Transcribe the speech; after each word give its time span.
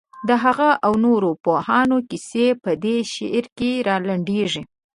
د 0.27 0.29
هغه 0.43 0.69
او 0.85 0.93
نورو 1.05 1.29
پوهانو 1.43 1.97
کیسه 2.09 2.45
په 2.63 2.71
دې 2.83 2.97
شعر 3.13 3.45
کې 3.57 3.71
رالنډېږي. 3.87 4.63